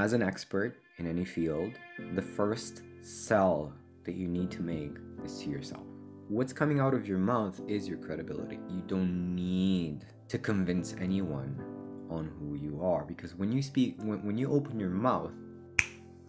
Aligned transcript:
As 0.00 0.14
an 0.14 0.22
expert 0.22 0.78
in 0.96 1.06
any 1.06 1.26
field, 1.26 1.72
the 2.14 2.22
first 2.22 2.80
sell 3.02 3.70
that 4.04 4.14
you 4.14 4.28
need 4.28 4.50
to 4.52 4.62
make 4.62 4.96
is 5.22 5.42
to 5.42 5.50
yourself. 5.50 5.84
What's 6.28 6.54
coming 6.54 6.80
out 6.80 6.94
of 6.94 7.06
your 7.06 7.18
mouth 7.18 7.60
is 7.68 7.86
your 7.86 7.98
credibility. 7.98 8.58
You 8.70 8.82
don't 8.86 9.36
need 9.36 10.06
to 10.28 10.38
convince 10.38 10.94
anyone 10.98 11.54
on 12.08 12.32
who 12.38 12.54
you 12.54 12.82
are 12.82 13.04
because 13.04 13.34
when 13.34 13.52
you 13.52 13.60
speak, 13.60 13.96
when, 13.98 14.24
when 14.24 14.38
you 14.38 14.50
open 14.50 14.80
your 14.80 14.88
mouth, 14.88 15.32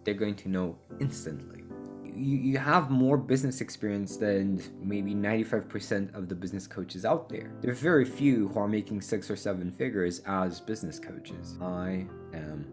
they're 0.04 0.12
going 0.12 0.36
to 0.36 0.50
know 0.50 0.76
instantly. 1.00 1.64
You, 2.04 2.36
you 2.36 2.58
have 2.58 2.90
more 2.90 3.16
business 3.16 3.62
experience 3.62 4.18
than 4.18 4.62
maybe 4.82 5.14
95% 5.14 6.14
of 6.14 6.28
the 6.28 6.34
business 6.34 6.66
coaches 6.66 7.06
out 7.06 7.30
there. 7.30 7.54
There 7.62 7.70
are 7.70 7.74
very 7.74 8.04
few 8.04 8.48
who 8.48 8.58
are 8.58 8.68
making 8.68 9.00
six 9.00 9.30
or 9.30 9.36
seven 9.36 9.72
figures 9.72 10.18
as 10.26 10.60
business 10.60 10.98
coaches. 10.98 11.56
I 11.62 12.06
am 12.34 12.66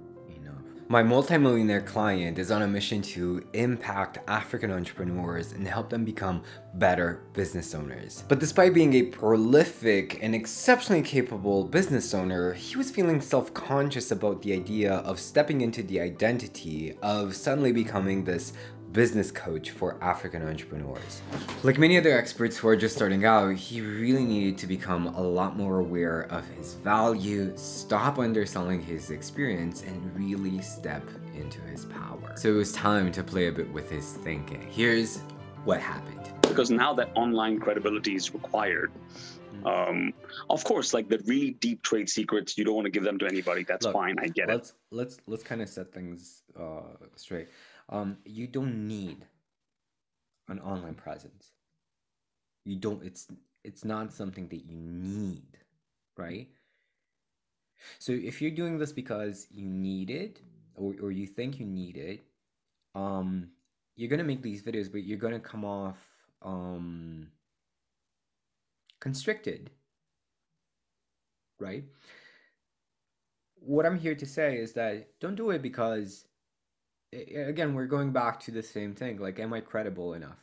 my 0.92 1.04
multimillionaire 1.04 1.82
client 1.82 2.40
is 2.40 2.50
on 2.50 2.64
a 2.64 2.68
mission 2.68 3.00
to 3.00 3.48
impact 3.54 4.18
African 4.28 4.72
entrepreneurs 4.72 5.52
and 5.52 5.68
help 5.68 5.88
them 5.88 6.04
become 6.04 6.42
better 6.74 7.22
business 7.34 7.76
owners. 7.76 8.24
But 8.28 8.40
despite 8.40 8.74
being 8.74 8.96
a 8.96 9.04
prolific 9.04 10.18
and 10.24 10.34
exceptionally 10.34 11.04
capable 11.04 11.64
business 11.64 12.16
owner, 12.16 12.54
he 12.54 12.76
was 12.76 12.90
feeling 12.90 13.22
self 13.22 13.54
conscious 13.54 14.10
about 14.10 14.42
the 14.42 14.52
idea 14.52 14.94
of 14.94 15.20
stepping 15.20 15.62
into 15.62 15.84
the 15.84 16.00
identity 16.00 16.98
of 17.04 17.36
suddenly 17.36 17.72
becoming 17.72 18.24
this 18.24 18.54
business 18.92 19.32
coach 19.32 19.72
for 19.72 19.98
African 20.02 20.42
entrepreneurs. 20.48 21.22
Like 21.64 21.78
many 21.78 21.98
other 21.98 22.18
experts 22.18 22.58
who 22.58 22.68
are 22.68 22.76
just 22.76 22.96
starting 22.96 23.26
out, 23.26 23.56
he 23.56 23.82
really 23.82 24.26
needed 24.26 24.58
to 24.60 24.68
become 24.68 25.08
a 25.08 25.22
lot 25.22 25.56
more 25.56 25.80
aware 25.80 26.24
of 26.32 26.48
his 26.50 26.74
value, 26.76 27.52
stop 27.56 28.18
underselling 28.18 28.82
his 28.82 29.12
experience, 29.12 29.84
and 29.84 30.16
really 30.16 30.62
step 30.62 31.04
into 31.36 31.62
his 31.62 31.86
power. 31.86 32.34
So 32.36 32.50
it 32.50 32.58
was 32.58 32.72
time 32.72 33.12
to 33.12 33.24
play 33.24 33.48
a 33.48 33.52
bit 33.52 33.72
with 33.72 33.90
his 33.90 34.14
thinking. 34.14 34.68
Here's 34.72 35.20
what 35.66 35.80
happened. 35.80 36.32
Because 36.42 36.72
now 36.72 36.94
that 36.96 37.12
online 37.16 37.60
credibility 37.60 38.16
is 38.16 38.34
required, 38.34 38.92
hmm. 39.52 39.68
um, 39.68 40.14
of 40.50 40.64
course, 40.64 40.94
like 40.94 41.10
the 41.10 41.22
really 41.26 41.52
deep 41.52 41.84
trade 41.84 42.10
secrets, 42.10 42.58
you 42.58 42.66
don't 42.66 42.76
want 42.76 42.86
to 42.86 42.92
give 42.92 43.04
them 43.04 43.20
to 43.20 43.28
anybody. 43.28 43.64
That's 43.64 43.86
Look, 43.86 43.94
fine. 43.94 44.16
I 44.20 44.28
get 44.28 44.48
let's, 44.48 44.72
it. 44.72 44.76
Let's 44.92 45.18
let's 45.18 45.28
let's 45.28 45.44
kind 45.44 45.62
of 45.62 45.70
set 45.70 45.94
things 45.94 46.42
uh, 46.60 46.82
straight 47.16 47.50
um, 47.90 48.18
you 48.26 48.48
don't 48.48 48.88
need 48.88 49.26
an 50.48 50.60
online 50.60 50.96
presence. 50.96 51.52
You 52.66 52.76
don't. 52.76 53.04
It's 53.04 53.28
it's 53.64 53.84
not 53.84 54.14
something 54.14 54.48
that 54.50 54.66
you 54.66 54.78
need, 54.78 55.58
right? 56.18 56.48
So 57.98 58.12
if 58.12 58.42
you're 58.42 58.52
doing 58.52 58.78
this 58.78 58.92
because 58.92 59.48
you 59.50 59.66
need 59.66 60.10
it 60.10 60.42
or, 60.76 60.94
or 61.02 61.12
you 61.12 61.26
think 61.26 61.60
you 61.60 61.66
need 61.66 61.98
it, 61.98 62.24
um, 62.96 63.50
you're 63.96 64.10
gonna 64.10 64.24
make 64.24 64.42
these 64.42 64.62
videos, 64.62 64.92
but 64.92 65.04
you're 65.04 65.18
gonna 65.18 65.40
come 65.40 65.66
off 65.66 65.98
um, 66.42 67.28
constricted, 69.00 69.72
right? 71.60 71.84
What 73.56 73.86
I'm 73.86 74.00
here 74.00 74.16
to 74.16 74.26
say 74.26 74.58
is 74.58 74.74
that 74.74 75.20
don't 75.20 75.36
do 75.36 75.50
it 75.52 75.62
because 75.62 76.26
again 77.14 77.74
we're 77.74 77.86
going 77.86 78.12
back 78.12 78.40
to 78.40 78.52
the 78.52 78.64
same 78.64 78.94
thing 78.94 79.18
like 79.18 79.40
am 79.40 79.54
i 79.54 79.60
credible 79.60 80.14
enough? 80.14 80.38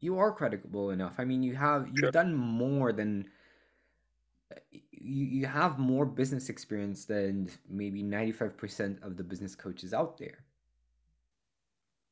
You 0.00 0.18
are 0.18 0.32
credible 0.32 0.90
enough. 0.90 1.14
I 1.18 1.24
mean 1.24 1.42
you 1.42 1.54
have 1.56 1.88
you've 1.88 1.98
sure. 1.98 2.10
done 2.10 2.34
more 2.34 2.92
than 2.92 3.26
you, 4.92 5.24
you 5.26 5.46
have 5.46 5.78
more 5.78 6.06
business 6.06 6.48
experience 6.48 7.04
than 7.04 7.50
maybe 7.68 8.02
95% 8.02 9.02
of 9.02 9.16
the 9.16 9.24
business 9.24 9.54
coaches 9.54 9.92
out 9.92 10.18
there. 10.18 10.44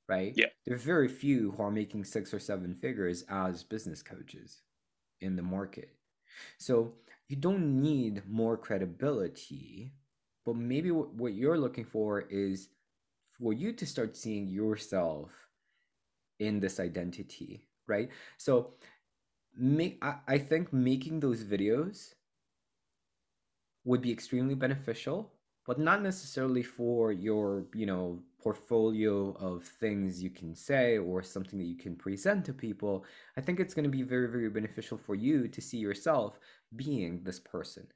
Right? 0.08 0.32
Yeah. 0.36 0.46
There 0.66 0.74
are 0.74 0.78
very 0.78 1.08
few 1.08 1.52
who 1.52 1.62
are 1.62 1.70
making 1.70 2.04
six 2.04 2.34
or 2.34 2.40
seven 2.40 2.74
figures 2.74 3.24
as 3.28 3.62
business 3.62 4.02
coaches 4.02 4.62
in 5.20 5.36
the 5.36 5.42
market. 5.42 5.90
So 6.58 6.94
you 7.28 7.36
don't 7.36 7.80
need 7.80 8.22
more 8.28 8.56
credibility 8.56 9.92
but 10.44 10.56
maybe 10.56 10.90
what, 10.90 11.14
what 11.14 11.34
you're 11.34 11.58
looking 11.58 11.84
for 11.84 12.20
is 12.22 12.68
for 13.42 13.52
you 13.52 13.72
to 13.72 13.84
start 13.84 14.16
seeing 14.16 14.46
yourself 14.46 15.30
in 16.38 16.60
this 16.60 16.78
identity, 16.78 17.66
right? 17.88 18.08
So 18.38 18.74
make 19.56 19.98
I, 20.02 20.14
I 20.28 20.38
think 20.38 20.72
making 20.72 21.20
those 21.20 21.42
videos 21.42 22.14
would 23.84 24.00
be 24.00 24.12
extremely 24.12 24.54
beneficial, 24.54 25.32
but 25.66 25.80
not 25.80 26.02
necessarily 26.02 26.62
for 26.62 27.10
your, 27.10 27.64
you 27.74 27.84
know, 27.84 28.20
portfolio 28.40 29.32
of 29.40 29.64
things 29.64 30.22
you 30.22 30.30
can 30.30 30.54
say 30.54 30.98
or 30.98 31.22
something 31.22 31.58
that 31.58 31.64
you 31.64 31.76
can 31.76 31.96
present 31.96 32.44
to 32.44 32.52
people. 32.52 33.04
I 33.36 33.40
think 33.40 33.58
it's 33.58 33.74
going 33.74 33.84
to 33.84 33.96
be 33.98 34.02
very, 34.02 34.28
very 34.28 34.50
beneficial 34.50 34.98
for 34.98 35.16
you 35.16 35.48
to 35.48 35.60
see 35.60 35.78
yourself 35.78 36.38
being 36.76 37.22
this 37.24 37.40
person. 37.40 37.86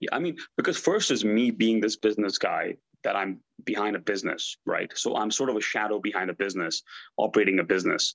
Yeah, 0.00 0.10
I 0.12 0.20
mean, 0.20 0.36
because 0.56 0.78
first 0.78 1.10
is 1.10 1.24
me 1.24 1.50
being 1.50 1.80
this 1.80 1.96
business 1.96 2.38
guy 2.38 2.76
that 3.08 3.16
I'm 3.16 3.40
behind 3.64 3.96
a 3.96 3.98
business, 3.98 4.58
right? 4.66 4.92
So 4.94 5.16
I'm 5.16 5.30
sort 5.30 5.48
of 5.48 5.56
a 5.56 5.62
shadow 5.62 5.98
behind 5.98 6.28
a 6.28 6.34
business, 6.34 6.82
operating 7.16 7.58
a 7.58 7.64
business. 7.64 8.14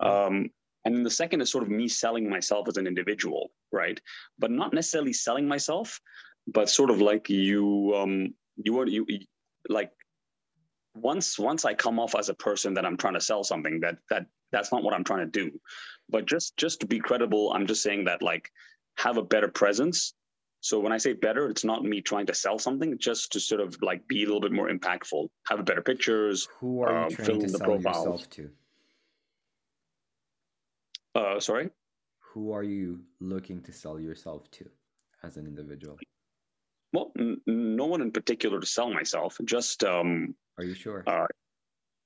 Um, 0.00 0.48
and 0.86 0.94
then 0.94 1.02
the 1.02 1.10
second 1.10 1.42
is 1.42 1.52
sort 1.52 1.62
of 1.62 1.68
me 1.68 1.88
selling 1.88 2.26
myself 2.26 2.66
as 2.66 2.78
an 2.78 2.86
individual, 2.86 3.50
right? 3.70 4.00
But 4.38 4.50
not 4.50 4.72
necessarily 4.72 5.12
selling 5.12 5.46
myself, 5.46 6.00
but 6.46 6.70
sort 6.70 6.88
of 6.88 7.02
like 7.02 7.28
you, 7.28 7.92
um, 7.94 8.34
you 8.56 8.80
are 8.80 8.86
you 8.86 9.04
like 9.68 9.90
once 10.94 11.38
once 11.38 11.66
I 11.66 11.74
come 11.74 12.00
off 12.00 12.14
as 12.14 12.30
a 12.30 12.34
person 12.34 12.72
that 12.74 12.86
I'm 12.86 12.96
trying 12.96 13.14
to 13.14 13.20
sell 13.20 13.44
something 13.44 13.80
that 13.80 13.98
that 14.08 14.24
that's 14.52 14.72
not 14.72 14.82
what 14.82 14.94
I'm 14.94 15.04
trying 15.04 15.30
to 15.30 15.38
do. 15.42 15.60
But 16.08 16.24
just 16.24 16.56
just 16.56 16.80
to 16.80 16.86
be 16.86 16.98
credible, 16.98 17.52
I'm 17.52 17.66
just 17.66 17.82
saying 17.82 18.04
that 18.04 18.22
like 18.22 18.50
have 18.96 19.18
a 19.18 19.22
better 19.34 19.48
presence 19.48 20.14
so 20.60 20.78
when 20.78 20.92
I 20.92 20.98
say 20.98 21.14
better, 21.14 21.48
it's 21.48 21.64
not 21.64 21.84
me 21.84 22.02
trying 22.02 22.26
to 22.26 22.34
sell 22.34 22.58
something, 22.58 22.98
just 22.98 23.32
to 23.32 23.40
sort 23.40 23.62
of 23.62 23.76
like 23.80 24.06
be 24.06 24.24
a 24.24 24.26
little 24.26 24.40
bit 24.40 24.52
more 24.52 24.68
impactful, 24.68 25.28
have 25.48 25.64
better 25.64 25.80
pictures. 25.80 26.48
Who 26.60 26.82
are 26.82 26.92
you 26.92 27.06
um, 27.06 27.10
trying 27.10 27.40
to 27.40 27.48
sell 27.48 27.60
profiles. 27.60 27.96
yourself 27.96 28.30
to? 28.30 28.50
Uh, 31.14 31.40
sorry. 31.40 31.70
Who 32.34 32.52
are 32.52 32.62
you 32.62 33.00
looking 33.20 33.62
to 33.62 33.72
sell 33.72 33.98
yourself 33.98 34.50
to, 34.52 34.68
as 35.22 35.38
an 35.38 35.46
individual? 35.46 35.98
Well, 36.92 37.12
n- 37.18 37.40
no 37.46 37.86
one 37.86 38.02
in 38.02 38.12
particular 38.12 38.60
to 38.60 38.66
sell 38.66 38.92
myself. 38.92 39.38
Just. 39.44 39.82
Um, 39.82 40.34
are 40.58 40.64
you 40.64 40.74
sure? 40.74 41.04
Uh, 41.06 41.26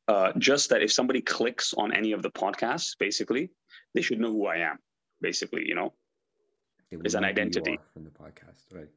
uh, 0.07 0.33
just 0.39 0.71
that 0.71 0.83
if 0.83 0.93
somebody 0.93 1.21
clicks 1.21 1.75
on 1.75 1.93
any 1.93 2.13
of 2.13 2.23
the 2.23 2.31
podcasts, 2.31 2.97
basically, 2.99 3.51
they 3.95 4.01
should 4.01 4.21
know 4.21 4.31
who 4.31 4.47
I 4.47 4.59
am. 4.59 4.79
Basically, 5.21 5.67
you 5.67 5.75
know 5.75 5.93
is 6.91 7.15
an 7.15 7.25
identity 7.25 7.79
from 7.93 8.05
the 8.05 8.11
podcast, 8.11 8.73
right? 8.73 8.89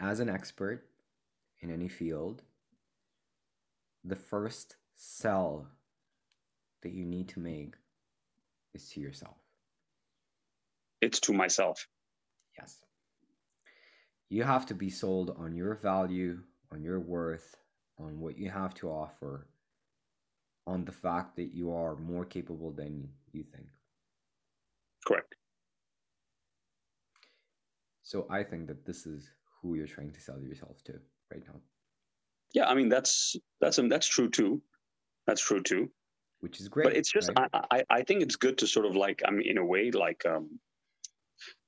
As 0.00 0.20
an 0.20 0.28
expert 0.28 0.84
in 1.60 1.70
any 1.70 1.88
field, 1.88 2.42
the 4.04 4.16
first 4.16 4.76
sell 4.94 5.66
that 6.82 6.92
you 6.92 7.04
need 7.04 7.28
to 7.28 7.40
make 7.40 7.74
is 8.74 8.88
to 8.90 9.00
yourself. 9.00 9.36
It's 11.00 11.20
to 11.20 11.32
myself. 11.32 11.88
Yes. 12.58 12.76
You 14.28 14.42
have 14.44 14.66
to 14.66 14.74
be 14.74 14.90
sold 14.90 15.34
on 15.38 15.54
your 15.54 15.74
value, 15.74 16.40
on 16.70 16.82
your 16.82 17.00
worth, 17.00 17.56
on 17.98 18.20
what 18.20 18.38
you 18.38 18.50
have 18.50 18.74
to 18.74 18.88
offer, 18.88 19.46
on 20.66 20.84
the 20.84 20.92
fact 20.92 21.36
that 21.36 21.54
you 21.54 21.72
are 21.72 21.96
more 21.96 22.24
capable 22.24 22.70
than 22.70 23.08
you 23.32 23.42
think. 23.42 23.66
Correct. 25.06 25.34
So 28.08 28.26
I 28.30 28.42
think 28.42 28.68
that 28.68 28.86
this 28.86 29.04
is 29.04 29.28
who 29.60 29.74
you're 29.74 29.86
trying 29.86 30.12
to 30.12 30.20
sell 30.20 30.40
yourself 30.40 30.82
to 30.84 30.94
right 31.30 31.42
now. 31.46 31.60
Yeah, 32.54 32.66
I 32.66 32.74
mean 32.74 32.88
that's 32.88 33.36
that's 33.60 33.78
that's 33.90 34.06
true 34.06 34.30
too. 34.30 34.62
That's 35.26 35.42
true 35.42 35.60
too. 35.60 35.90
Which 36.40 36.58
is 36.58 36.68
great. 36.68 36.84
But 36.84 36.96
it's 36.96 37.12
just 37.12 37.30
right? 37.36 37.50
I, 37.52 37.60
I 37.70 37.84
I 37.98 38.02
think 38.04 38.22
it's 38.22 38.36
good 38.36 38.56
to 38.58 38.66
sort 38.66 38.86
of 38.86 38.96
like 38.96 39.20
I 39.26 39.30
mean 39.30 39.46
in 39.46 39.58
a 39.58 39.64
way 39.72 39.90
like 39.90 40.24
um 40.24 40.58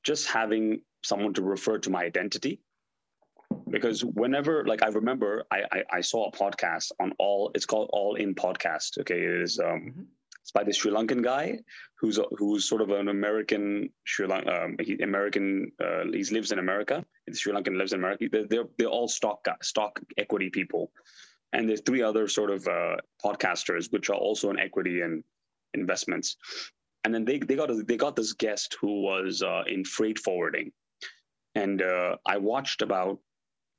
just 0.02 0.28
having 0.28 0.80
someone 1.02 1.34
to 1.34 1.42
refer 1.42 1.76
to 1.80 1.90
my 1.90 2.04
identity 2.04 2.62
because 3.68 4.04
whenever 4.04 4.64
like 4.64 4.82
i 4.82 4.88
remember 4.88 5.44
I, 5.50 5.62
I, 5.72 5.82
I 5.98 6.00
saw 6.02 6.28
a 6.28 6.32
podcast 6.32 6.92
on 7.00 7.12
all 7.18 7.50
it's 7.54 7.66
called 7.66 7.88
all 7.92 8.14
in 8.16 8.34
podcast 8.34 8.98
okay 8.98 9.20
it 9.20 9.42
is 9.42 9.58
um 9.58 9.66
mm-hmm. 9.66 10.02
It's 10.50 10.52
by 10.52 10.64
the 10.64 10.72
Sri 10.72 10.90
Lankan 10.90 11.22
guy 11.22 11.60
who's 12.00 12.18
who's 12.36 12.68
sort 12.68 12.82
of 12.82 12.90
an 12.90 13.06
American 13.06 13.88
Sri 14.02 14.26
Lanka, 14.26 14.64
um, 14.64 14.76
he, 14.80 14.98
American. 15.00 15.70
Uh, 15.80 16.06
he 16.12 16.24
lives 16.24 16.50
in 16.50 16.58
America. 16.58 17.04
He's 17.24 17.38
Sri 17.38 17.52
Lankan 17.52 17.76
lives 17.76 17.92
in 17.92 18.00
America. 18.00 18.28
They're, 18.32 18.48
they're, 18.48 18.64
they're 18.76 18.88
all 18.88 19.06
stock 19.06 19.46
stock 19.62 20.00
equity 20.18 20.50
people, 20.50 20.90
and 21.52 21.68
there's 21.68 21.82
three 21.82 22.02
other 22.02 22.26
sort 22.26 22.50
of 22.50 22.66
uh, 22.66 22.96
podcasters 23.24 23.92
which 23.92 24.10
are 24.10 24.16
also 24.16 24.50
in 24.50 24.58
equity 24.58 25.02
and 25.02 25.22
investments. 25.74 26.36
And 27.04 27.14
then 27.14 27.24
they 27.24 27.38
they 27.38 27.54
got 27.54 27.70
they 27.86 27.96
got 27.96 28.16
this 28.16 28.32
guest 28.32 28.76
who 28.80 29.02
was 29.02 29.44
uh, 29.44 29.62
in 29.68 29.84
freight 29.84 30.18
forwarding, 30.18 30.72
and 31.54 31.80
uh, 31.80 32.16
I 32.26 32.38
watched 32.38 32.82
about 32.82 33.20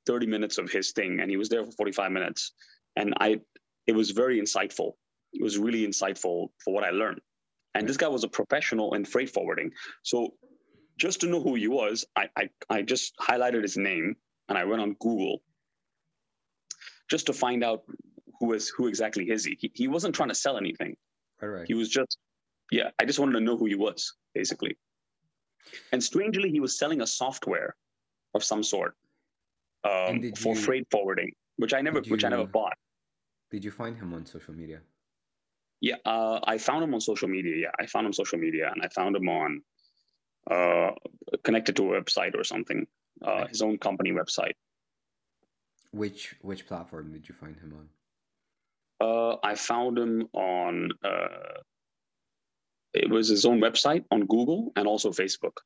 30 0.06 0.26
minutes 0.26 0.58
of 0.58 0.72
his 0.72 0.94
thing 0.94 1.20
and 1.20 1.30
he 1.30 1.36
was 1.36 1.50
there 1.50 1.66
for 1.66 1.72
45 1.74 2.12
minutes. 2.12 2.54
And 2.96 3.14
I, 3.20 3.40
it 3.88 3.94
was 3.94 4.12
very 4.12 4.42
insightful. 4.42 4.94
It 5.34 5.42
was 5.42 5.58
really 5.58 5.86
insightful 5.88 6.50
for 6.64 6.74
what 6.74 6.84
I 6.84 6.92
learned. 6.92 7.22
And 7.74 7.88
this 7.88 7.98
guy 7.98 8.08
was 8.08 8.24
a 8.24 8.28
professional 8.28 8.94
in 8.94 9.06
freight 9.06 9.30
forwarding. 9.30 9.72
So 10.04 10.34
just 10.98 11.22
to 11.22 11.28
know 11.28 11.42
who 11.42 11.56
he 11.56 11.68
was, 11.68 12.06
I, 12.16 12.30
I, 12.36 12.50
I 12.70 12.82
just 12.82 13.16
highlighted 13.18 13.62
his 13.62 13.78
name 13.78 14.16
and 14.50 14.58
I 14.58 14.66
went 14.66 14.82
on 14.82 14.96
Google 15.00 15.42
just 17.10 17.28
to 17.28 17.34
find 17.34 17.64
out 17.64 17.84
who 18.40 18.54
is 18.54 18.70
who 18.70 18.88
exactly 18.88 19.30
is 19.30 19.46
he. 19.46 19.58
he. 19.60 19.72
He 19.74 19.88
wasn't 19.88 20.16
trying 20.16 20.30
to 20.30 20.36
sell 20.36 20.58
anything. 20.58 20.96
Right, 21.42 21.48
right. 21.48 21.68
He 21.68 21.74
was 21.74 21.90
just, 21.90 22.18
yeah, 22.72 22.90
I 23.00 23.06
just 23.06 23.20
wanted 23.20 23.34
to 23.34 23.42
know 23.42 23.58
who 23.58 23.66
he 23.66 23.76
was, 23.76 24.14
basically. 24.34 24.78
And 25.92 26.04
strangely, 26.04 26.50
he 26.50 26.60
was 26.60 26.78
selling 26.78 27.02
a 27.02 27.08
software 27.08 27.76
of 28.34 28.44
some 28.44 28.64
sort 28.64 28.96
um, 29.84 30.32
for 30.36 30.56
you, 30.56 30.62
freight 30.62 30.88
forwarding, 30.92 31.32
which 31.58 31.74
I 31.74 31.82
never, 31.82 32.02
you, 32.04 32.12
which 32.12 32.24
I 32.24 32.30
never 32.30 32.46
bought. 32.46 32.78
Did 33.52 33.64
you 33.64 33.72
find 33.72 33.98
him 33.98 34.14
on 34.14 34.26
social 34.26 34.54
media? 34.54 34.82
Yeah, 35.82 35.96
uh, 36.06 36.40
I 36.44 36.60
found 36.60 36.84
him 36.84 36.94
on 36.94 37.02
social 37.02 37.28
media. 37.28 37.56
Yeah, 37.58 37.72
I 37.80 37.88
found 37.88 38.06
him 38.06 38.10
on 38.10 38.14
social 38.14 38.38
media, 38.38 38.72
and 38.72 38.84
I 38.84 38.88
found 38.90 39.16
him 39.16 39.28
on 39.28 39.62
uh, 40.50 40.92
connected 41.44 41.76
to 41.78 41.94
a 41.94 42.02
website 42.02 42.36
or 42.36 42.44
something, 42.44 42.86
uh, 43.24 43.48
his 43.48 43.64
own 43.64 43.80
company 43.80 44.12
website. 44.12 44.54
Which 45.92 46.36
which 46.42 46.68
platform 46.68 47.12
did 47.12 47.28
you 47.28 47.36
find 47.36 47.58
him 47.58 47.74
on? 47.80 47.88
Uh, 49.02 49.38
I 49.44 49.56
found 49.56 49.98
him 49.98 50.28
on. 50.34 50.92
Uh, 51.04 51.62
it 52.94 53.10
was 53.10 53.28
his 53.30 53.46
own 53.46 53.60
website 53.60 54.06
on 54.12 54.28
Google 54.28 54.72
and 54.76 54.88
also 54.88 55.10
Facebook. 55.10 55.58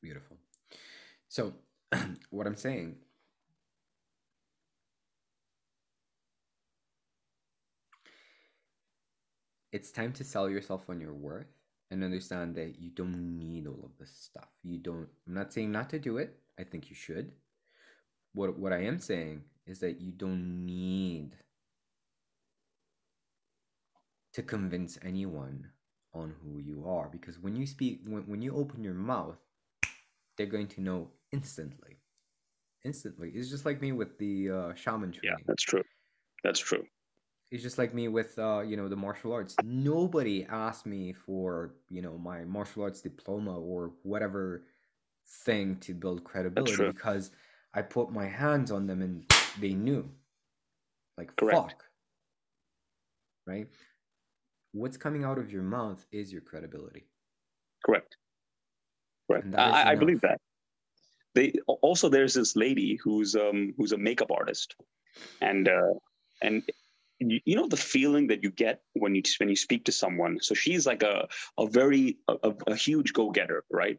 Beautiful. 0.00 0.36
So, 1.28 1.54
what 2.30 2.46
I'm 2.46 2.56
saying 2.56 2.96
it's 9.74 9.90
time 9.90 10.12
to 10.12 10.22
sell 10.22 10.48
yourself 10.48 10.84
on 10.88 11.00
your 11.00 11.12
worth 11.12 11.52
and 11.90 12.04
understand 12.04 12.54
that 12.54 12.76
you 12.78 12.90
don't 12.90 13.40
need 13.40 13.66
all 13.66 13.80
of 13.82 13.98
this 13.98 14.12
stuff. 14.16 14.48
You 14.62 14.78
don't 14.78 15.08
I'm 15.26 15.34
not 15.34 15.52
saying 15.52 15.72
not 15.72 15.90
to 15.90 15.98
do 15.98 16.16
it. 16.18 16.38
I 16.56 16.62
think 16.62 16.88
you 16.90 16.94
should. 16.94 17.32
What 18.34 18.56
what 18.56 18.72
I 18.72 18.84
am 18.84 19.00
saying 19.00 19.42
is 19.66 19.80
that 19.80 20.00
you 20.00 20.12
don't 20.12 20.64
need 20.64 21.34
to 24.34 24.42
convince 24.42 24.96
anyone 25.02 25.70
on 26.12 26.34
who 26.40 26.60
you 26.60 26.84
are 26.86 27.08
because 27.10 27.40
when 27.40 27.56
you 27.56 27.66
speak 27.66 28.00
when, 28.06 28.22
when 28.28 28.42
you 28.42 28.54
open 28.54 28.84
your 28.84 28.94
mouth 28.94 29.38
they're 30.36 30.46
going 30.46 30.68
to 30.68 30.80
know 30.80 31.08
instantly 31.32 31.96
instantly 32.84 33.32
it's 33.34 33.50
just 33.50 33.66
like 33.66 33.80
me 33.80 33.90
with 33.90 34.16
the 34.18 34.50
uh, 34.50 34.74
shaman 34.74 35.10
training 35.10 35.36
yeah 35.38 35.44
that's 35.46 35.62
true 35.62 35.82
that's 36.44 36.60
true 36.60 36.84
it's 37.54 37.62
just 37.62 37.78
like 37.78 37.94
me 37.94 38.08
with 38.08 38.36
uh, 38.36 38.62
you 38.66 38.76
know 38.76 38.88
the 38.88 38.96
martial 38.96 39.32
arts. 39.32 39.54
Nobody 39.62 40.44
asked 40.50 40.86
me 40.86 41.12
for 41.12 41.76
you 41.88 42.02
know 42.02 42.18
my 42.18 42.44
martial 42.44 42.82
arts 42.82 43.00
diploma 43.00 43.56
or 43.56 43.92
whatever 44.02 44.64
thing 45.44 45.76
to 45.76 45.94
build 45.94 46.22
credibility 46.24 46.90
because 46.92 47.30
i 47.72 47.80
put 47.80 48.12
my 48.12 48.26
hands 48.26 48.70
on 48.72 48.88
them 48.88 49.02
and 49.02 49.24
they 49.60 49.72
knew. 49.72 50.10
Like 51.16 51.34
Correct. 51.36 51.56
fuck. 51.56 51.84
Right? 53.46 53.68
What's 54.72 54.96
coming 54.96 55.22
out 55.22 55.38
of 55.38 55.52
your 55.52 55.62
mouth 55.62 56.04
is 56.10 56.32
your 56.32 56.42
credibility. 56.42 57.06
Correct. 57.86 58.16
Correct. 59.30 59.54
I, 59.54 59.92
I 59.92 59.94
believe 59.94 60.20
that. 60.22 60.40
They 61.36 61.52
also 61.66 62.08
there's 62.08 62.34
this 62.34 62.56
lady 62.56 62.98
who's 63.02 63.36
um 63.36 63.74
who's 63.76 63.92
a 63.92 63.98
makeup 63.98 64.32
artist. 64.32 64.74
And 65.40 65.68
uh 65.68 65.94
and 66.42 66.64
you, 67.18 67.40
you 67.44 67.56
know 67.56 67.68
the 67.68 67.76
feeling 67.76 68.26
that 68.28 68.42
you 68.42 68.50
get 68.50 68.82
when 68.94 69.14
you 69.14 69.22
when 69.38 69.48
you 69.48 69.56
speak 69.56 69.84
to 69.84 69.92
someone? 69.92 70.38
So 70.40 70.54
she's 70.54 70.86
like 70.86 71.02
a 71.02 71.26
a 71.58 71.66
very 71.66 72.18
a, 72.28 72.52
a 72.66 72.76
huge 72.76 73.12
go-getter 73.12 73.64
right? 73.70 73.98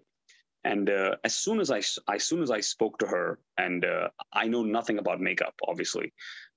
And 0.64 0.90
uh, 0.90 1.18
as 1.24 1.36
soon 1.36 1.60
as 1.60 1.70
I 1.72 1.82
as 2.12 2.24
soon 2.24 2.42
as 2.42 2.52
I 2.52 2.60
spoke 2.60 2.98
to 3.00 3.08
her 3.08 3.40
and 3.58 3.86
uh, 3.86 4.10
I 4.34 4.48
know 4.48 4.64
nothing 4.64 4.98
about 5.00 5.22
makeup 5.22 5.54
obviously 5.68 6.14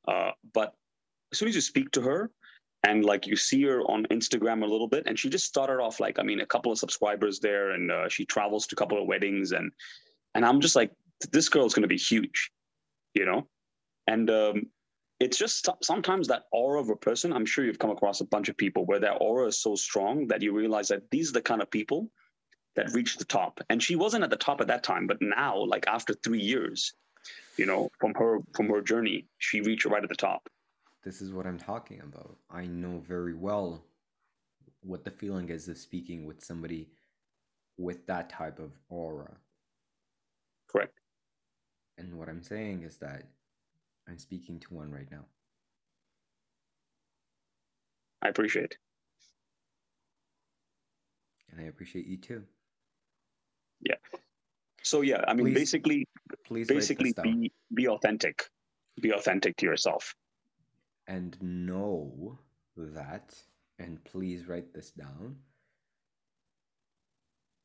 uh, 0.06 0.30
but 0.54 0.74
as 1.32 1.38
soon 1.38 1.48
as 1.48 1.54
you 1.54 1.60
speak 1.60 1.90
to 1.92 2.00
her 2.00 2.30
and 2.86 3.04
like 3.04 3.26
you 3.26 3.36
see 3.36 3.62
her 3.64 3.82
on 3.82 4.06
Instagram 4.06 4.62
a 4.62 4.66
little 4.66 4.88
bit 4.88 5.04
and 5.06 5.18
she 5.18 5.28
just 5.28 5.44
started 5.44 5.82
off 5.82 6.00
like 6.00 6.18
I 6.18 6.22
mean 6.22 6.40
a 6.40 6.46
couple 6.46 6.72
of 6.72 6.78
subscribers 6.78 7.38
there 7.40 7.72
and 7.72 7.90
uh, 7.90 8.08
she 8.08 8.24
travels 8.24 8.66
to 8.68 8.74
a 8.74 8.78
couple 8.78 9.00
of 9.00 9.06
weddings 9.06 9.52
and 9.52 9.70
and 10.34 10.44
I'm 10.44 10.60
just 10.60 10.76
like 10.76 10.90
this 11.32 11.48
girl's 11.48 11.74
going 11.74 11.82
to 11.82 11.88
be 11.88 11.98
huge 11.98 12.50
you 13.14 13.26
know? 13.26 13.46
And 14.06 14.30
um, 14.30 14.66
it's 15.20 15.36
just 15.36 15.68
sometimes 15.82 16.28
that 16.28 16.44
aura 16.52 16.80
of 16.80 16.90
a 16.90 16.96
person. 16.96 17.32
I'm 17.32 17.46
sure 17.46 17.64
you've 17.64 17.78
come 17.78 17.90
across 17.90 18.20
a 18.20 18.26
bunch 18.26 18.48
of 18.48 18.56
people 18.56 18.86
where 18.86 19.00
their 19.00 19.14
aura 19.14 19.48
is 19.48 19.60
so 19.60 19.74
strong 19.74 20.28
that 20.28 20.42
you 20.42 20.52
realize 20.52 20.88
that 20.88 21.10
these 21.10 21.30
are 21.30 21.34
the 21.34 21.42
kind 21.42 21.60
of 21.60 21.70
people 21.70 22.08
that 22.76 22.92
reach 22.92 23.16
the 23.16 23.24
top. 23.24 23.60
And 23.68 23.82
she 23.82 23.96
wasn't 23.96 24.22
at 24.22 24.30
the 24.30 24.36
top 24.36 24.60
at 24.60 24.68
that 24.68 24.84
time, 24.84 25.06
but 25.08 25.18
now, 25.20 25.64
like 25.64 25.86
after 25.88 26.14
three 26.14 26.40
years, 26.40 26.94
you 27.56 27.66
know, 27.66 27.90
from 27.98 28.14
her 28.14 28.38
from 28.54 28.68
her 28.68 28.80
journey, 28.80 29.26
she 29.38 29.60
reached 29.60 29.84
right 29.86 30.02
at 30.02 30.08
the 30.08 30.14
top. 30.14 30.48
This 31.04 31.20
is 31.20 31.32
what 31.32 31.46
I'm 31.46 31.58
talking 31.58 32.00
about. 32.00 32.36
I 32.50 32.66
know 32.66 33.02
very 33.06 33.34
well 33.34 33.82
what 34.82 35.04
the 35.04 35.10
feeling 35.10 35.48
is 35.48 35.68
of 35.68 35.78
speaking 35.78 36.26
with 36.26 36.44
somebody 36.44 36.88
with 37.76 38.06
that 38.06 38.30
type 38.30 38.60
of 38.60 38.70
aura. 38.88 39.36
Correct. 40.68 41.00
And 41.96 42.16
what 42.18 42.28
I'm 42.28 42.42
saying 42.42 42.84
is 42.84 42.98
that 42.98 43.24
I'm 44.08 44.18
speaking 44.18 44.58
to 44.60 44.74
one 44.74 44.90
right 44.90 45.10
now. 45.10 45.26
I 48.22 48.28
appreciate. 48.28 48.76
And 51.50 51.60
I 51.60 51.64
appreciate 51.64 52.06
you 52.06 52.16
too. 52.16 52.42
Yeah. 53.80 53.94
So 54.82 55.02
yeah, 55.02 55.22
I 55.26 55.34
mean 55.34 55.46
please, 55.46 55.54
basically 55.54 56.08
please 56.46 56.66
basically 56.66 57.14
be 57.22 57.52
be 57.74 57.88
authentic. 57.88 58.48
Be 59.00 59.12
authentic 59.12 59.56
to 59.58 59.66
yourself. 59.66 60.14
And 61.06 61.36
know 61.40 62.38
that 62.76 63.34
and 63.78 64.02
please 64.04 64.48
write 64.48 64.72
this 64.74 64.90
down. 64.90 65.36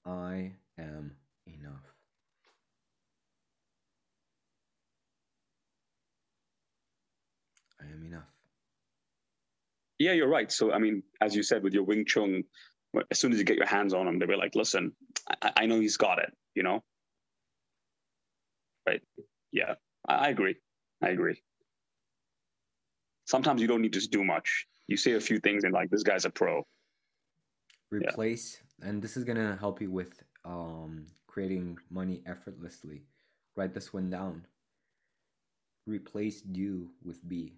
I 0.06 0.52
am 0.78 1.16
enough. 1.48 1.94
I 7.82 7.92
am 7.92 8.06
enough. 8.06 8.30
Yeah, 10.04 10.12
you're 10.12 10.28
right. 10.28 10.52
So, 10.52 10.74
I 10.74 10.80
mean, 10.80 11.02
as 11.22 11.34
you 11.34 11.44
said 11.44 11.64
with 11.64 11.74
your 11.74 11.84
Wing 11.84 12.04
Chun, 12.06 12.44
as 13.10 13.20
soon 13.20 13.32
as 13.32 13.40
you 13.40 13.46
get 13.46 13.56
your 13.56 13.66
hands 13.66 13.94
on 13.94 14.06
him, 14.06 14.20
they'll 14.20 14.28
be 14.28 14.36
like, 14.36 14.54
listen, 14.54 14.92
I, 15.42 15.52
I 15.56 15.66
know 15.66 15.80
he's 15.80 15.96
got 15.96 16.20
it, 16.20 16.30
you 16.56 16.64
know? 16.64 16.84
Right. 18.86 19.02
Yeah, 19.54 19.76
I, 20.06 20.16
I 20.16 20.28
agree. 20.28 20.58
I 21.02 21.10
agree. 21.10 21.42
Sometimes 23.24 23.62
you 23.62 23.68
don't 23.68 23.82
need 23.82 23.94
to 23.94 24.06
do 24.10 24.26
much. 24.26 24.68
You 24.88 24.98
say 24.98 25.14
a 25.14 25.22
few 25.22 25.40
things 25.40 25.64
and 25.64 25.74
like, 25.74 25.90
this 25.90 26.04
guy's 26.04 26.26
a 26.26 26.30
pro. 26.30 26.68
Replace, 27.90 28.60
yeah. 28.82 28.90
and 28.90 29.02
this 29.02 29.16
is 29.16 29.24
going 29.24 29.38
to 29.38 29.56
help 29.56 29.80
you 29.80 29.90
with 29.90 30.22
um, 30.44 31.06
creating 31.28 31.78
money 31.90 32.22
effortlessly. 32.26 33.04
Write 33.56 33.74
this 33.74 33.94
one 33.94 34.10
down. 34.10 34.46
Replace 35.88 36.42
do 36.42 36.90
with 37.06 37.26
be. 37.26 37.54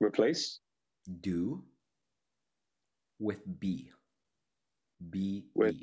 Replace? 0.00 0.60
Do 1.20 1.62
with 3.18 3.40
be. 3.60 3.90
B 5.10 5.44
with. 5.54 5.76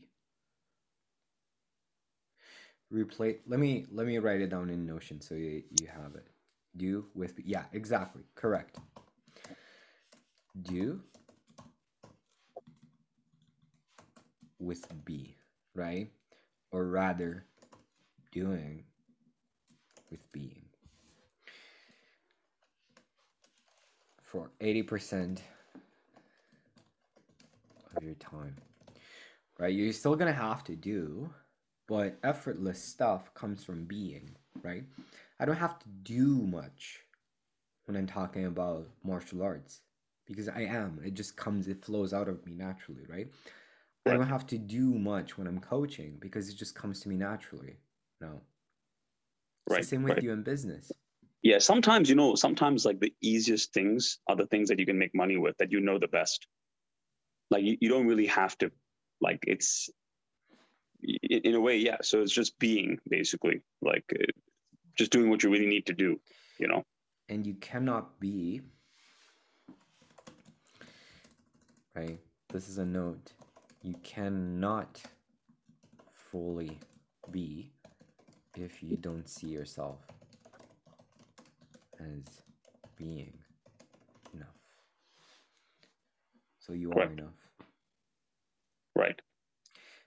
Replace 2.89 3.37
let 3.47 3.59
me 3.59 3.85
let 3.91 4.05
me 4.05 4.17
write 4.17 4.41
it 4.41 4.49
down 4.49 4.69
in 4.69 4.85
Notion 4.85 5.21
so 5.21 5.35
you, 5.35 5.63
you 5.69 5.87
have 5.87 6.15
it. 6.15 6.27
Do 6.75 7.05
with 7.15 7.35
be. 7.35 7.43
Yeah, 7.45 7.65
exactly. 7.73 8.23
Correct. 8.35 8.77
Do 10.61 11.01
with 14.59 14.85
be, 15.05 15.37
right? 15.75 16.11
Or 16.71 16.85
rather 16.85 17.45
doing 18.31 18.83
with 20.09 20.19
being. 20.31 20.70
For 24.31 24.49
80% 24.61 25.39
of 27.97 28.03
your 28.03 28.13
time. 28.15 28.55
Right? 29.59 29.73
You're 29.73 29.91
still 29.91 30.15
going 30.15 30.33
to 30.33 30.39
have 30.39 30.63
to 30.65 30.75
do, 30.75 31.29
but 31.87 32.17
effortless 32.23 32.81
stuff 32.81 33.33
comes 33.33 33.63
from 33.63 33.83
being, 33.83 34.31
right? 34.63 34.83
I 35.39 35.45
don't 35.45 35.57
have 35.57 35.77
to 35.79 35.87
do 36.03 36.47
much 36.47 37.01
when 37.85 37.97
I'm 37.97 38.07
talking 38.07 38.45
about 38.45 38.87
martial 39.03 39.43
arts 39.43 39.81
because 40.25 40.47
I 40.47 40.61
am. 40.61 41.01
It 41.05 41.13
just 41.13 41.35
comes, 41.35 41.67
it 41.67 41.83
flows 41.83 42.13
out 42.13 42.29
of 42.29 42.45
me 42.45 42.53
naturally, 42.53 43.03
right? 43.09 43.27
I 44.05 44.13
don't 44.13 44.27
have 44.27 44.47
to 44.47 44.57
do 44.57 44.97
much 44.97 45.37
when 45.37 45.45
I'm 45.45 45.59
coaching 45.59 46.17
because 46.21 46.49
it 46.49 46.55
just 46.55 46.73
comes 46.73 47.01
to 47.01 47.09
me 47.09 47.17
naturally. 47.17 47.75
No. 48.21 48.41
It's 49.67 49.73
right. 49.73 49.81
the 49.81 49.87
same 49.87 50.03
with 50.03 50.13
right. 50.13 50.23
you 50.23 50.31
in 50.31 50.41
business. 50.41 50.91
Yeah, 51.43 51.59
sometimes 51.59 52.09
you 52.09 52.15
know, 52.15 52.35
sometimes 52.35 52.85
like 52.85 52.99
the 52.99 53.13
easiest 53.21 53.73
things 53.73 54.19
are 54.27 54.35
the 54.35 54.45
things 54.45 54.69
that 54.69 54.79
you 54.79 54.85
can 54.85 54.97
make 54.97 55.15
money 55.15 55.37
with 55.37 55.57
that 55.57 55.71
you 55.71 55.79
know 55.79 55.97
the 55.97 56.07
best. 56.07 56.47
Like 57.49 57.63
you, 57.63 57.77
you 57.81 57.89
don't 57.89 58.07
really 58.07 58.27
have 58.27 58.57
to, 58.59 58.71
like 59.19 59.43
it's 59.47 59.89
in, 61.03 61.55
a 61.55 61.59
way, 61.59 61.77
yeah. 61.77 61.97
So 62.01 62.21
it's 62.21 62.31
just 62.31 62.57
being 62.59 62.99
basically 63.09 63.61
like 63.81 64.05
uh, 64.13 64.31
just 64.95 65.11
doing 65.11 65.29
what 65.29 65.43
you 65.43 65.49
really 65.49 65.67
need 65.67 65.87
to 65.87 65.93
do, 65.93 66.19
you 66.59 66.67
know. 66.67 66.83
And 67.27 67.45
you 67.45 67.55
cannot 67.55 68.19
be 68.19 68.61
right? 71.95 72.19
This 72.49 72.69
is 72.69 72.77
a 72.77 72.85
note. 72.85 73.33
You 73.81 73.95
cannot 74.03 75.01
fully 76.13 76.79
be 77.31 77.71
if 78.55 78.83
you 78.83 78.95
don't 78.97 79.27
see 79.27 79.47
yourself 79.47 79.99
as 82.01 82.41
being 82.97 83.33
enough. 84.33 84.59
So 86.59 86.73
you 86.73 86.91
are 86.93 87.03
enough. 87.03 87.39
right 88.95 89.19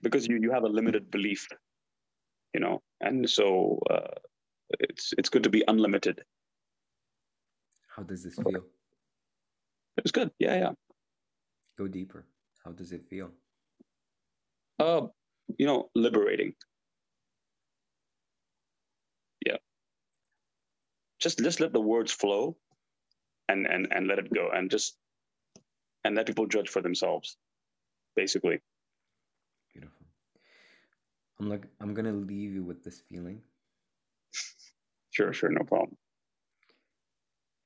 because 0.01 0.27
you 0.27 0.37
you 0.41 0.51
have 0.51 0.63
a 0.63 0.71
limited 0.77 1.09
belief 1.11 1.47
you 2.53 2.59
know 2.59 2.81
and 3.01 3.29
so 3.29 3.79
uh, 3.89 4.13
it's 4.79 5.13
it's 5.17 5.29
good 5.29 5.43
to 5.43 5.49
be 5.49 5.63
unlimited 5.67 6.21
How 7.95 8.03
does 8.03 8.23
this 8.23 8.35
feel? 8.35 8.63
it's 9.97 10.11
good 10.11 10.31
yeah 10.39 10.55
yeah 10.63 10.71
Go 11.77 11.87
deeper. 11.87 12.25
How 12.63 12.71
does 12.71 12.91
it 12.93 13.03
feel? 13.09 13.31
uh 14.79 15.01
you 15.57 15.65
know 15.65 15.89
liberating 15.95 16.53
yeah 19.45 19.57
just 21.19 21.39
just 21.39 21.59
let 21.61 21.73
the 21.73 21.81
words 21.81 22.11
flow 22.11 22.57
and 23.49 23.67
and 23.67 23.87
and 23.91 24.07
let 24.07 24.19
it 24.19 24.33
go 24.33 24.49
and 24.53 24.71
just 24.71 24.97
and 26.03 26.15
let 26.15 26.27
people 26.27 26.47
judge 26.47 26.69
for 26.69 26.81
themselves 26.81 27.37
basically 28.15 28.59
Beautiful. 29.73 30.05
I'm 31.39 31.49
like 31.49 31.65
I'm 31.81 31.93
gonna 31.93 32.13
leave 32.13 32.53
you 32.53 32.63
with 32.63 32.83
this 32.83 33.01
feeling, 33.09 33.41
sure 35.11 35.33
sure 35.33 35.49
no 35.51 35.63
problem 35.65 35.97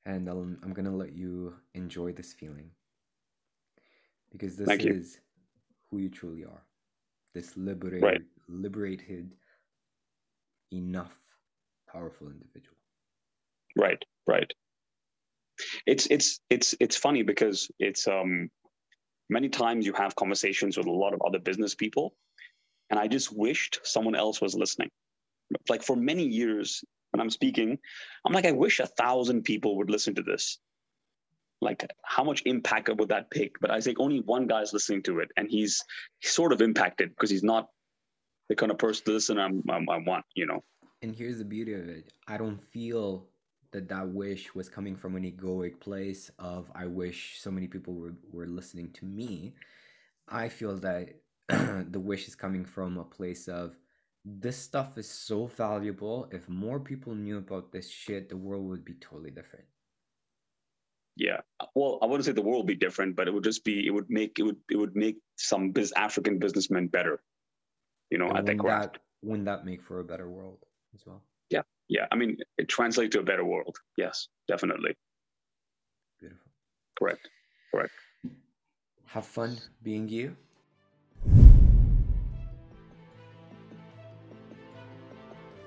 and 0.06 0.28
I'll, 0.28 0.40
I'm 0.62 0.72
gonna 0.74 0.94
let 0.96 1.14
you 1.14 1.54
enjoy 1.74 2.12
this 2.12 2.32
feeling 2.32 2.70
because 4.32 4.56
this 4.56 4.68
Thank 4.68 4.84
you. 4.84 4.96
is 4.96 5.20
who 5.90 5.98
you 5.98 6.10
truly 6.10 6.44
are. 6.44 6.64
This 7.34 7.56
liberated, 7.56 8.06
Right. 8.06 8.22
liberated, 8.48 9.34
enough, 10.72 11.14
powerful 11.92 12.28
individual. 12.28 12.79
Right 13.76 14.02
right. 14.26 14.50
It's 15.86 16.06
it's 16.06 16.40
it's 16.48 16.74
it's 16.80 16.96
funny 16.96 17.22
because 17.22 17.70
it's 17.78 18.08
um 18.08 18.50
many 19.28 19.48
times 19.48 19.86
you 19.86 19.92
have 19.92 20.16
conversations 20.16 20.76
with 20.76 20.86
a 20.86 20.90
lot 20.90 21.14
of 21.14 21.22
other 21.26 21.38
business 21.38 21.74
people 21.74 22.14
and 22.88 22.98
i 22.98 23.06
just 23.06 23.36
wished 23.36 23.80
someone 23.84 24.14
else 24.14 24.40
was 24.40 24.54
listening. 24.54 24.90
Like 25.68 25.82
for 25.82 25.96
many 25.96 26.24
years 26.24 26.82
when 27.10 27.20
i'm 27.20 27.30
speaking 27.30 27.78
i'm 28.24 28.32
like 28.32 28.46
i 28.46 28.52
wish 28.52 28.80
a 28.80 28.86
thousand 28.86 29.42
people 29.42 29.76
would 29.78 29.90
listen 29.90 30.14
to 30.14 30.22
this. 30.22 30.58
Like 31.60 31.86
how 32.02 32.24
much 32.24 32.42
impact 32.46 32.88
would 32.88 33.10
that 33.10 33.26
make 33.34 33.56
but 33.60 33.70
i 33.70 33.80
think 33.80 34.00
only 34.00 34.20
one 34.20 34.46
guy's 34.46 34.72
listening 34.72 35.02
to 35.04 35.18
it 35.20 35.28
and 35.36 35.48
he's, 35.50 35.84
he's 36.20 36.32
sort 36.32 36.52
of 36.52 36.62
impacted 36.62 37.10
because 37.10 37.30
he's 37.30 37.42
not 37.42 37.68
the 38.48 38.56
kind 38.56 38.72
of 38.72 38.78
person 38.78 39.04
to 39.04 39.12
listen 39.12 39.38
I'm, 39.38 39.62
I'm, 39.68 39.88
i 39.90 39.98
want 39.98 40.24
you 40.34 40.46
know? 40.46 40.60
And 41.02 41.14
here's 41.14 41.38
the 41.38 41.44
beauty 41.44 41.72
of 41.74 41.88
it. 41.88 42.12
I 42.28 42.36
don't 42.36 42.62
feel 42.72 43.26
that 43.72 43.88
that 43.88 44.08
wish 44.08 44.54
was 44.54 44.68
coming 44.68 44.96
from 44.96 45.16
an 45.16 45.24
egoic 45.24 45.80
place 45.80 46.30
of 46.38 46.70
I 46.74 46.86
wish 46.86 47.40
so 47.40 47.50
many 47.50 47.68
people 47.68 47.94
were, 47.94 48.14
were 48.32 48.46
listening 48.46 48.92
to 48.94 49.04
me. 49.04 49.54
I 50.28 50.48
feel 50.48 50.76
that 50.78 51.14
the 51.48 52.00
wish 52.00 52.28
is 52.28 52.34
coming 52.34 52.64
from 52.64 52.98
a 52.98 53.04
place 53.04 53.48
of 53.48 53.76
this 54.24 54.56
stuff 54.56 54.98
is 54.98 55.08
so 55.08 55.46
valuable. 55.46 56.28
If 56.30 56.48
more 56.48 56.78
people 56.80 57.14
knew 57.14 57.38
about 57.38 57.72
this 57.72 57.90
shit, 57.90 58.28
the 58.28 58.36
world 58.36 58.68
would 58.68 58.84
be 58.84 58.94
totally 58.94 59.30
different. 59.30 59.64
Yeah. 61.16 61.40
Well, 61.74 61.98
I 62.02 62.06
wouldn't 62.06 62.24
say 62.24 62.32
the 62.32 62.42
world 62.42 62.58
would 62.58 62.66
be 62.66 62.74
different, 62.86 63.16
but 63.16 63.28
it 63.28 63.34
would 63.34 63.44
just 63.44 63.64
be 63.64 63.86
it 63.86 63.90
would 63.90 64.08
make 64.08 64.38
it 64.38 64.42
would 64.42 64.56
it 64.70 64.76
would 64.76 64.96
make 64.96 65.16
some 65.36 65.70
biz 65.72 65.92
African 65.96 66.38
businessmen 66.38 66.88
better, 66.88 67.22
you 68.10 68.18
know, 68.18 68.28
And 68.28 68.38
at 68.38 68.46
their 68.46 68.56
that 68.56 68.98
wouldn't 69.22 69.46
that 69.46 69.64
make 69.64 69.82
for 69.82 70.00
a 70.00 70.04
better 70.04 70.30
world 70.30 70.58
as 70.94 71.04
well? 71.06 71.22
Yeah. 71.90 72.06
I 72.12 72.14
mean, 72.14 72.38
it 72.56 72.68
translates 72.68 73.12
to 73.14 73.20
a 73.20 73.22
better 73.22 73.44
world. 73.44 73.76
Yes, 73.98 74.28
definitely. 74.46 74.96
Beautiful. 76.20 76.46
Correct. 76.96 77.28
Correct. 77.74 77.92
Have 79.06 79.26
fun 79.26 79.58
being 79.82 80.08
you. 80.08 80.36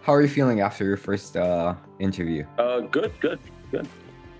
How 0.01 0.13
are 0.13 0.21
you 0.21 0.29
feeling 0.29 0.61
after 0.61 0.85
your 0.85 0.97
first 0.97 1.35
uh, 1.35 1.75
interview? 1.99 2.45
Uh 2.57 2.79
good, 2.79 3.11
good, 3.19 3.39
good. 3.71 3.87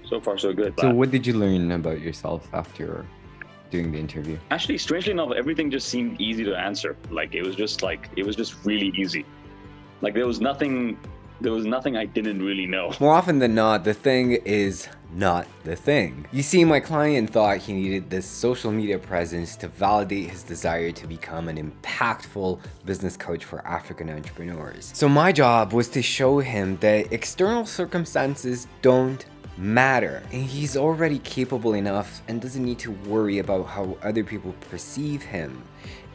So 0.05 0.21
far 0.21 0.37
so 0.37 0.53
good. 0.53 0.73
So, 0.79 0.93
what 0.93 1.11
did 1.11 1.27
you 1.27 1.33
learn 1.33 1.71
about 1.71 1.99
yourself 1.99 2.47
after 2.53 3.05
doing 3.71 3.91
the 3.91 3.99
interview? 3.99 4.37
actually 4.51 4.77
strangely 4.77 5.11
enough, 5.11 5.31
everything 5.35 5.69
just 5.71 5.89
seemed 5.89 6.19
easy 6.21 6.45
to 6.45 6.55
answer. 6.55 6.95
Like 7.09 7.35
it 7.35 7.43
was 7.45 7.55
just 7.57 7.81
like 7.81 8.09
it 8.15 8.25
was 8.25 8.37
just 8.37 8.63
really 8.63 8.93
easy. 8.95 9.25
Like 10.01 10.13
there 10.13 10.27
was 10.27 10.39
nothing 10.39 10.97
there 11.43 11.51
was 11.51 11.65
nothing 11.65 11.97
I 11.97 12.05
didn't 12.05 12.41
really 12.41 12.65
know. 12.65 12.93
More 13.00 13.13
often 13.13 13.39
than 13.39 13.53
not, 13.53 13.83
the 13.83 13.93
thing 13.93 14.31
is 14.31 14.88
not 15.13 15.45
the 15.65 15.75
thing. 15.75 16.25
You 16.31 16.41
see, 16.41 16.63
my 16.63 16.79
client 16.79 17.29
thought 17.29 17.57
he 17.57 17.73
needed 17.73 18.09
this 18.09 18.25
social 18.25 18.71
media 18.71 18.97
presence 18.97 19.55
to 19.57 19.67
validate 19.67 20.31
his 20.31 20.41
desire 20.41 20.91
to 20.93 21.05
become 21.05 21.50
an 21.50 21.57
impactful 21.71 22.62
business 22.85 23.17
coach 23.17 23.43
for 23.43 23.59
African 23.67 24.09
entrepreneurs. 24.09 24.91
So, 24.95 25.09
my 25.09 25.31
job 25.33 25.73
was 25.73 25.89
to 25.89 26.01
show 26.01 26.39
him 26.39 26.77
that 26.77 27.12
external 27.12 27.65
circumstances 27.65 28.67
don't 28.81 29.23
matter 29.55 30.23
and 30.31 30.43
he's 30.43 30.75
already 30.75 31.19
capable 31.19 31.75
enough 31.75 32.23
and 32.27 32.41
doesn't 32.41 32.65
need 32.65 32.79
to 32.79 32.91
worry 33.07 33.38
about 33.38 33.67
how 33.67 33.95
other 34.01 34.23
people 34.23 34.51
perceive 34.71 35.21
him 35.21 35.63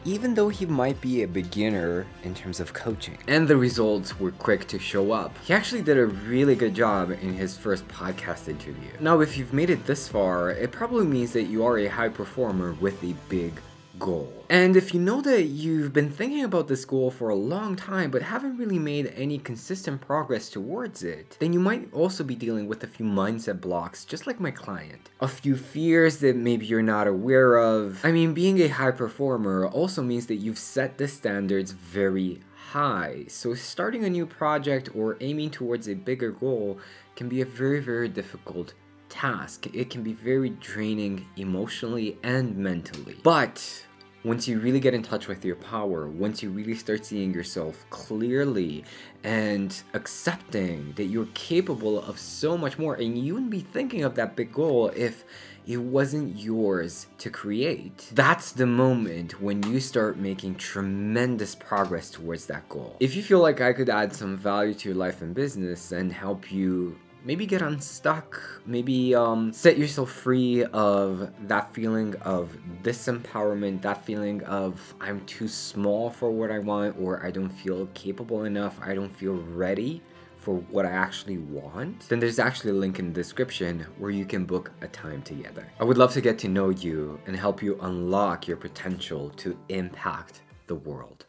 even 0.05 0.33
though 0.33 0.49
he 0.49 0.65
might 0.65 0.99
be 1.01 1.23
a 1.23 1.27
beginner 1.27 2.05
in 2.23 2.33
terms 2.33 2.59
of 2.59 2.73
coaching. 2.73 3.17
And 3.27 3.47
the 3.47 3.57
results 3.57 4.19
were 4.19 4.31
quick 4.31 4.67
to 4.67 4.79
show 4.79 5.11
up. 5.11 5.37
He 5.43 5.53
actually 5.53 5.81
did 5.81 5.97
a 5.97 6.05
really 6.05 6.55
good 6.55 6.73
job 6.73 7.11
in 7.11 7.33
his 7.33 7.57
first 7.57 7.87
podcast 7.87 8.47
interview. 8.47 8.91
Now, 8.99 9.19
if 9.19 9.37
you've 9.37 9.53
made 9.53 9.69
it 9.69 9.85
this 9.85 10.07
far, 10.07 10.51
it 10.51 10.71
probably 10.71 11.05
means 11.05 11.33
that 11.33 11.43
you 11.43 11.65
are 11.65 11.77
a 11.77 11.87
high 11.87 12.09
performer 12.09 12.73
with 12.73 13.03
a 13.03 13.15
big 13.29 13.53
goal. 13.99 14.33
And 14.49 14.75
if 14.75 14.93
you 14.93 14.99
know 14.99 15.21
that 15.21 15.43
you've 15.43 15.93
been 15.93 16.09
thinking 16.09 16.43
about 16.43 16.67
this 16.67 16.85
goal 16.85 17.11
for 17.11 17.29
a 17.29 17.35
long 17.35 17.75
time 17.75 18.09
but 18.09 18.23
haven't 18.23 18.57
really 18.57 18.79
made 18.79 19.13
any 19.15 19.37
consistent 19.37 20.01
progress 20.01 20.49
towards 20.49 21.03
it, 21.03 21.37
then 21.39 21.53
you 21.53 21.59
might 21.59 21.93
also 21.93 22.23
be 22.23 22.35
dealing 22.35 22.67
with 22.67 22.83
a 22.83 22.87
few 22.87 23.05
mindset 23.05 23.61
blocks, 23.61 24.05
just 24.05 24.25
like 24.25 24.39
my 24.39 24.51
client. 24.51 25.09
A 25.19 25.27
few 25.27 25.55
fears 25.55 26.17
that 26.17 26.35
maybe 26.35 26.65
you're 26.65 26.81
not 26.81 27.07
aware 27.07 27.57
of. 27.57 28.03
I 28.03 28.11
mean, 28.11 28.33
being 28.33 28.59
a 28.61 28.67
high 28.67 28.91
performer 28.91 29.67
also 29.67 30.01
means 30.01 30.25
that 30.27 30.35
you've 30.35 30.57
set 30.57 30.97
the 30.97 31.07
standards 31.07 31.71
very 31.71 32.39
high. 32.71 33.25
So 33.27 33.53
starting 33.53 34.05
a 34.05 34.09
new 34.09 34.25
project 34.25 34.89
or 34.95 35.17
aiming 35.21 35.51
towards 35.51 35.87
a 35.87 35.95
bigger 35.95 36.31
goal 36.31 36.79
can 37.15 37.27
be 37.27 37.41
a 37.41 37.45
very, 37.45 37.79
very 37.79 38.07
difficult 38.07 38.73
task. 39.09 39.67
It 39.73 39.89
can 39.89 40.03
be 40.03 40.13
very 40.13 40.51
draining 40.51 41.25
emotionally 41.35 42.17
and 42.23 42.55
mentally. 42.55 43.17
But 43.23 43.85
once 44.23 44.47
you 44.47 44.59
really 44.59 44.79
get 44.79 44.93
in 44.93 45.01
touch 45.01 45.27
with 45.27 45.45
your 45.45 45.55
power, 45.55 46.07
once 46.07 46.43
you 46.43 46.49
really 46.49 46.75
start 46.75 47.05
seeing 47.05 47.33
yourself 47.33 47.85
clearly 47.89 48.83
and 49.23 49.81
accepting 49.93 50.93
that 50.95 51.05
you're 51.05 51.27
capable 51.33 52.01
of 52.03 52.19
so 52.19 52.57
much 52.57 52.77
more, 52.77 52.95
and 52.95 53.17
you 53.17 53.33
wouldn't 53.33 53.51
be 53.51 53.61
thinking 53.61 54.03
of 54.03 54.15
that 54.15 54.35
big 54.35 54.51
goal 54.51 54.89
if 54.95 55.23
it 55.67 55.77
wasn't 55.77 56.37
yours 56.37 57.07
to 57.19 57.29
create. 57.29 58.09
That's 58.13 58.51
the 58.51 58.65
moment 58.65 59.41
when 59.41 59.61
you 59.63 59.79
start 59.79 60.17
making 60.17 60.55
tremendous 60.55 61.55
progress 61.55 62.09
towards 62.09 62.45
that 62.47 62.67
goal. 62.69 62.97
If 62.99 63.15
you 63.15 63.21
feel 63.21 63.39
like 63.39 63.61
I 63.61 63.73
could 63.73 63.89
add 63.89 64.13
some 64.13 64.35
value 64.35 64.73
to 64.73 64.89
your 64.89 64.97
life 64.97 65.21
and 65.21 65.33
business 65.33 65.91
and 65.91 66.11
help 66.11 66.51
you 66.51 66.97
maybe 67.23 67.45
get 67.45 67.61
unstuck 67.61 68.41
maybe 68.65 69.13
um, 69.13 69.51
set 69.51 69.77
yourself 69.77 70.11
free 70.11 70.63
of 70.65 71.31
that 71.47 71.73
feeling 71.73 72.15
of 72.17 72.55
disempowerment 72.83 73.81
that 73.81 74.03
feeling 74.05 74.43
of 74.43 74.93
i'm 75.01 75.23
too 75.25 75.47
small 75.47 76.09
for 76.09 76.31
what 76.31 76.51
i 76.51 76.59
want 76.59 76.95
or 76.99 77.23
i 77.25 77.31
don't 77.31 77.49
feel 77.49 77.87
capable 77.93 78.43
enough 78.43 78.79
i 78.81 78.93
don't 78.93 79.15
feel 79.15 79.35
ready 79.35 80.01
for 80.37 80.55
what 80.71 80.85
i 80.85 80.89
actually 80.89 81.37
want. 81.37 82.07
Then 82.07 82.19
there's 82.19 82.39
actually 82.39 82.71
a 82.71 82.75
link 82.75 82.97
in 82.97 83.07
the 83.07 83.13
description 83.13 83.85
where 83.97 84.09
you 84.09 84.25
can 84.25 84.45
book 84.45 84.71
a 84.81 84.87
time 84.87 85.21
together. 85.21 85.67
I 85.79 85.83
would 85.83 85.97
love 85.97 86.13
to 86.13 86.21
get 86.21 86.39
to 86.39 86.47
know 86.47 86.69
you 86.69 87.19
and 87.27 87.35
help 87.35 87.61
you 87.61 87.77
unlock 87.81 88.47
your 88.47 88.57
potential 88.57 89.31
to 89.31 89.57
impact 89.67 90.41
the 90.67 90.75
world 90.75 91.25